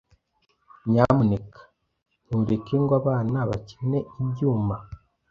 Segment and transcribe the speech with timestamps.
[0.89, 1.59] Nyamuneka
[2.25, 4.75] ntureke ngo abana bakine ibyuma.